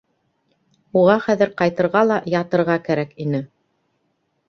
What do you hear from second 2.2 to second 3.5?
ятырға кәрәк ине.